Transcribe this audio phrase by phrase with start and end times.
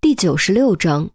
[0.00, 1.10] 第九十六章，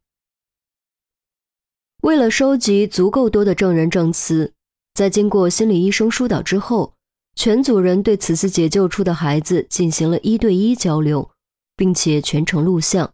[2.01, 4.53] 为了收集足够多的证人证词，
[4.93, 6.95] 在经过心理医生疏导之后，
[7.35, 11.31] 全组人对此次解救出的孩子进行了一对一交流，
[11.77, 13.13] 并且全程录像。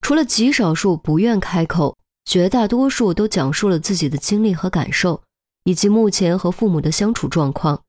[0.00, 5.22] 除了极少数不愿开口，绝大多数都讲述了自己的经历和感受，
[5.64, 7.84] 以及目前和父母的相处状况。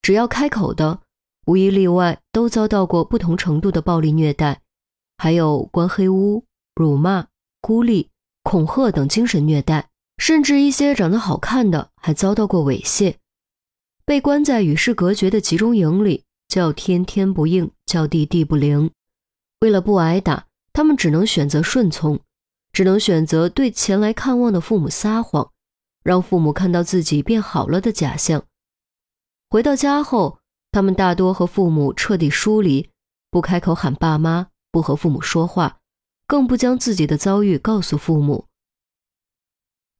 [0.00, 1.00] 只要开口的，
[1.46, 4.61] 无一例外都遭到过不同程度的暴力虐待。
[5.22, 7.28] 还有关黑屋、辱骂、
[7.60, 8.10] 孤立、
[8.42, 9.88] 恐吓等精神虐待，
[10.18, 13.14] 甚至一些长得好看的还遭到过猥亵。
[14.04, 18.90] 被关在与世隔绝的集中营里，叫天天不应，叫地地不灵。
[19.60, 22.18] 为了不挨打，他们只能选择顺从，
[22.72, 25.52] 只能选择对前来看望的父母撒谎，
[26.02, 28.42] 让父母看到自己变好了的假象。
[29.48, 30.40] 回到家后，
[30.72, 32.90] 他们大多和父母彻底疏离，
[33.30, 34.48] 不开口喊爸妈。
[34.72, 35.78] 不和父母说话，
[36.26, 38.46] 更不将自己的遭遇告诉父母。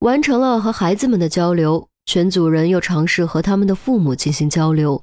[0.01, 5.01] 完成了和孩子们的交流，全组人又尝试和他们的父母进行交流。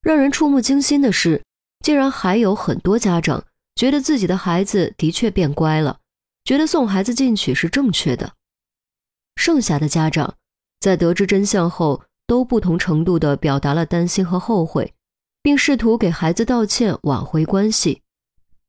[0.00, 1.42] 让人触目惊心的是，
[1.84, 3.44] 竟然还有很多家长
[3.74, 5.98] 觉得自己的孩子的确变乖了，
[6.44, 8.32] 觉得送孩子进去是正确的。
[9.36, 10.34] 剩下的家长
[10.80, 14.94] 在得知真相后，都不同程度地表达了担心和后悔，
[15.42, 18.01] 并试图给孩子道歉，挽回关系。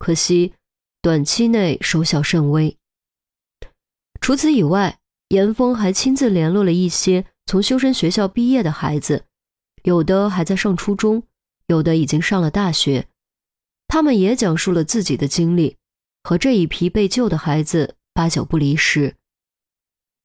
[0.03, 0.53] 可惜，
[1.01, 2.77] 短期内收效甚微。
[4.19, 9.23] 除此以外，严峰还亲自联络了一些从修身学校毕业的孩子，
[9.83, 11.23] 有的还在上初中，
[11.67, 13.07] 有的已经上了大学。
[13.87, 15.77] 他们也讲述了自己的经历，
[16.21, 19.15] 和这一批被救的孩子八九不离十。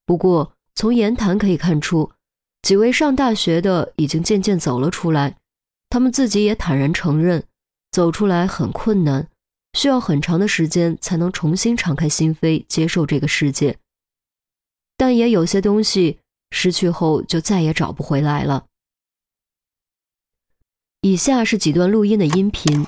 [0.05, 2.11] 不过，从言谈可以看出，
[2.63, 5.37] 几位上大学的已经渐渐走了出来，
[5.89, 7.45] 他们自己也坦然承认，
[7.93, 9.29] 走出来很困难。
[9.75, 13.79] 需要很长的时间才能重新敞开心扉接受这个世界，
[14.97, 16.19] 但也有些东西
[16.51, 18.67] 失去后就再也找不回来了。
[21.03, 22.87] 以下是几段录音的音频。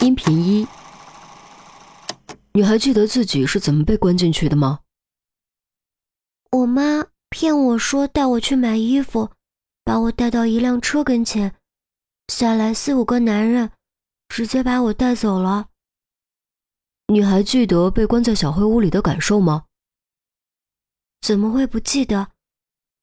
[0.00, 0.66] 音频一：
[2.52, 4.80] 你还记得自己是怎么被关进去的吗？
[6.50, 9.30] 我妈骗我说带我去买衣服，
[9.84, 11.54] 把我带到一辆车跟前，
[12.28, 13.70] 下来四五个男人。
[14.30, 15.70] 直接把我带走了。
[17.08, 19.66] 你还记得被关在小黑屋里的感受吗？
[21.20, 22.30] 怎么会不记得？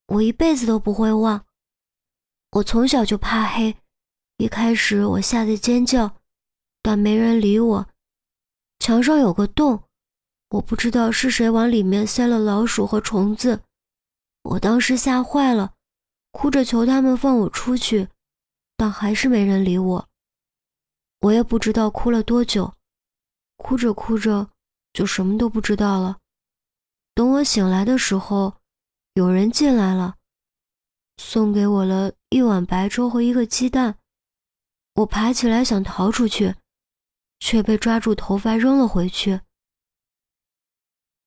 [0.07, 1.45] 我一辈子都不会忘。
[2.51, 3.75] 我从小就怕黑，
[4.37, 6.15] 一开始我吓得尖叫，
[6.81, 7.87] 但没人理我。
[8.79, 9.83] 墙上有个洞，
[10.51, 13.63] 我不知道是谁往里面塞了老鼠和虫子。
[14.43, 15.73] 我当时吓坏了，
[16.31, 18.07] 哭着求他们放我出去，
[18.77, 20.09] 但还是没人理我。
[21.19, 22.75] 我也不知道哭了多久，
[23.55, 24.51] 哭着哭着
[24.93, 26.19] 就什么都不知道了。
[27.15, 28.61] 等我醒来的时候，
[29.15, 30.15] 有人进来了，
[31.17, 33.97] 送给我了一碗白粥和一个鸡蛋。
[34.93, 36.55] 我爬起来想逃出去，
[37.39, 39.41] 却被抓住头发扔了回去。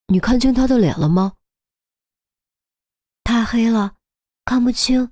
[0.06, 1.34] 你看清他的脸了吗？
[3.24, 3.96] 太黑了，
[4.44, 5.10] 看不清。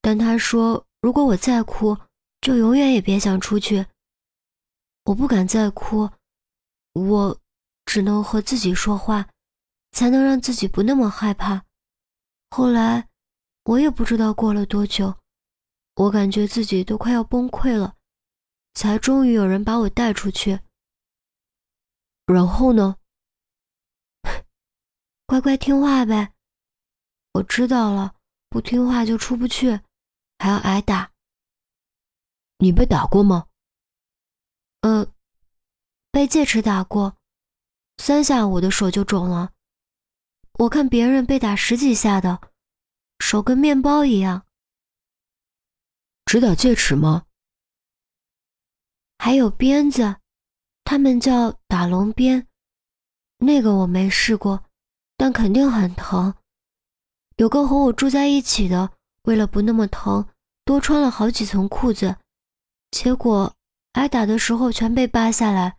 [0.00, 1.96] 但他说，如果我再哭。
[2.46, 3.84] 就永远也别想出去。
[5.02, 6.08] 我不敢再哭，
[6.92, 7.40] 我
[7.84, 9.28] 只能和自己说话，
[9.90, 11.64] 才能让自己不那么害怕。
[12.50, 13.08] 后来，
[13.64, 15.12] 我也不知道过了多久，
[15.96, 17.96] 我感觉自己都快要崩溃了，
[18.74, 20.60] 才终于有人把我带出去。
[22.26, 22.96] 然后呢？
[25.26, 26.32] 乖乖听话呗。
[27.32, 28.14] 我知道了，
[28.48, 29.80] 不听话就出不去，
[30.38, 31.10] 还要挨打。
[32.58, 33.46] 你被打过吗？
[34.80, 35.06] 呃，
[36.10, 37.16] 被戒尺打过，
[37.98, 39.52] 三下我的手就肿了。
[40.54, 42.40] 我看别人被打十几下的，
[43.18, 44.46] 手跟面包一样。
[46.24, 47.26] 只打戒尺吗？
[49.18, 50.16] 还有鞭子，
[50.84, 52.46] 他们叫打龙鞭，
[53.38, 54.64] 那个我没试过，
[55.16, 56.34] 但肯定很疼。
[57.36, 58.92] 有个和我住在一起的，
[59.24, 60.26] 为了不那么疼，
[60.64, 62.16] 多穿了好几层裤子。
[62.90, 63.54] 结果
[63.92, 65.76] 挨打的时候全被扒下来，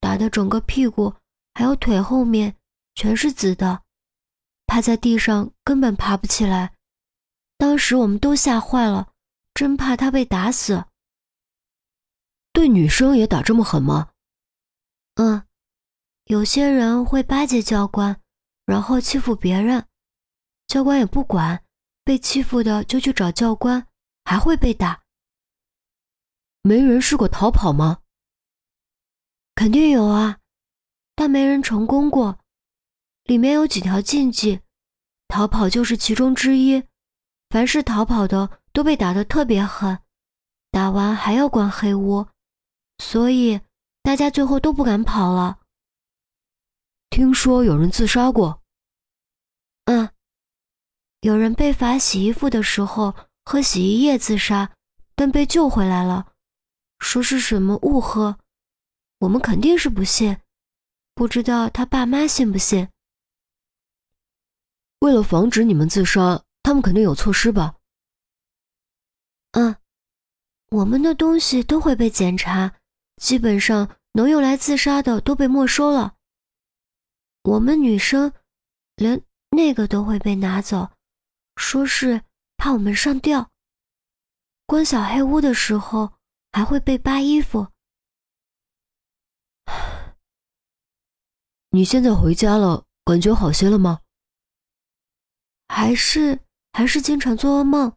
[0.00, 1.14] 打的整个屁股
[1.54, 2.56] 还有腿后面
[2.94, 3.82] 全是紫的，
[4.66, 6.74] 趴在地上根本爬不起来。
[7.58, 9.12] 当时我们都吓坏了，
[9.54, 10.84] 真怕他被打死。
[12.52, 14.10] 对女生也打这么狠吗？
[15.14, 15.42] 嗯，
[16.24, 18.20] 有些人会巴结教官，
[18.66, 19.86] 然后欺负别人，
[20.66, 21.64] 教官也不管，
[22.04, 23.86] 被欺负的就去找教官，
[24.24, 25.05] 还会被打。
[26.66, 27.98] 没人试过逃跑吗？
[29.54, 30.38] 肯定有啊，
[31.14, 32.40] 但没人成功过。
[33.22, 34.62] 里面有几条禁忌，
[35.28, 36.82] 逃跑就是其中之一。
[37.50, 40.00] 凡是逃跑的都被打得特别狠，
[40.72, 42.26] 打完还要关黑屋，
[42.98, 43.60] 所以
[44.02, 45.60] 大家最后都不敢跑了。
[47.10, 48.60] 听说有人自杀过。
[49.84, 50.10] 嗯，
[51.20, 53.14] 有人被罚洗衣服的时候
[53.44, 54.72] 喝洗衣液自杀，
[55.14, 56.32] 但被救回来了，
[56.98, 58.38] 说是什么误喝。
[59.20, 60.38] 我们肯定是不信，
[61.14, 62.88] 不知道他爸妈信不信。
[64.98, 67.76] 为了防止你们自杀，他们肯定有措施吧？
[69.52, 69.76] 嗯，
[70.68, 72.74] 我们的东西都会被检查，
[73.16, 76.16] 基本上能用来自杀的都被没收了。
[77.42, 78.32] 我们女生
[78.96, 80.90] 连那个都会被拿走，
[81.56, 82.22] 说是
[82.56, 83.50] 怕我们上吊。
[84.66, 86.15] 关小黑屋的时候
[86.56, 87.70] 还会被扒衣服。
[91.68, 94.00] 你现在回家了，感觉好些了吗？
[95.68, 96.40] 还是
[96.72, 97.94] 还是经常做噩梦。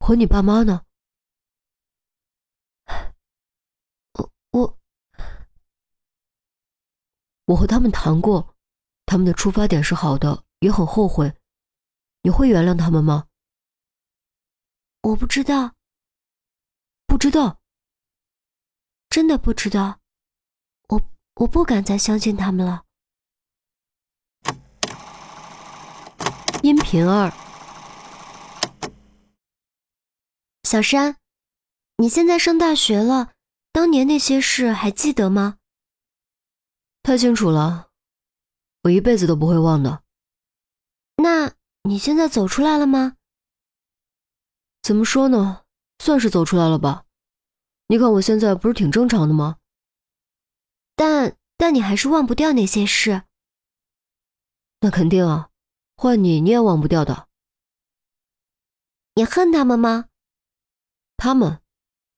[0.00, 0.84] 和你爸妈呢？
[4.14, 4.78] 我我
[7.44, 8.56] 我和他们谈过，
[9.06, 11.32] 他们的出发点是好的，也很后悔。
[12.22, 13.28] 你会原谅他们吗？
[15.02, 15.76] 我不知道，
[17.12, 17.60] 不知道，
[19.10, 20.00] 真的不知道。
[20.88, 20.98] 我
[21.34, 22.84] 我不敢再相信他们了。
[26.62, 27.30] 音频二，
[30.62, 31.18] 小山，
[31.98, 33.34] 你现在上大学了，
[33.72, 35.58] 当年那些事还记得吗？
[37.02, 37.90] 太清楚了，
[38.84, 40.02] 我一辈子都不会忘的。
[41.16, 43.18] 那你现在走出来了吗？
[44.80, 45.61] 怎么说呢，
[46.02, 47.04] 算是走出来了吧。
[47.86, 49.58] 你看我现在不是挺正常的吗？
[50.96, 53.22] 但但你还是忘不掉那些事。
[54.80, 55.50] 那肯定啊。
[55.96, 57.28] 换你，你也忘不掉的。
[59.14, 60.06] 你恨他们吗？
[61.16, 61.60] 他们，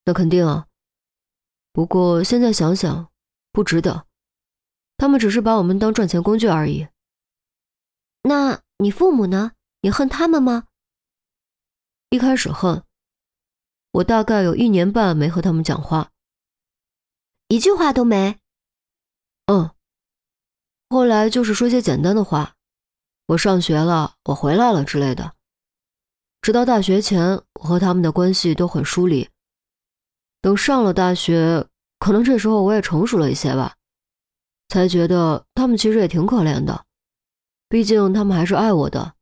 [0.06, 0.66] 那肯定啊。
[1.70, 3.12] 不过现在想想，
[3.52, 4.06] 不值得。
[4.96, 6.88] 他们只是把我们当赚钱工具而已。
[8.22, 9.52] 那你父母呢？
[9.82, 10.68] 你恨他们吗？
[12.08, 12.82] 一开始恨。
[13.94, 16.10] 我大概有一年半没和他们讲话，
[17.46, 18.40] 一句话都没。
[19.46, 19.70] 嗯。
[20.90, 22.54] 后来就是说些简单的话。
[23.26, 25.34] 我上学了，我回来了之类的。
[26.42, 29.30] 直到大学前，我和他们的关系都很疏离。
[30.42, 31.66] 等上了大学，
[32.00, 33.76] 可能这时候我也成熟了一些吧，
[34.68, 36.84] 才觉得他们其实也挺可怜的。
[37.68, 39.14] 毕竟他们还是爱我的，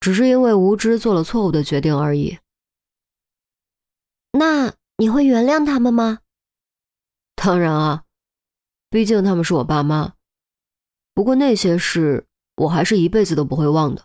[0.00, 2.36] 只是因为无知做了错误的决定而已。
[4.32, 6.18] 那你会原谅他们吗？
[7.36, 8.04] 当然啊，
[8.88, 10.14] 毕竟他们是我爸妈。
[11.14, 12.26] 不过那些事。
[12.56, 14.04] 我还是一辈子都不会忘的。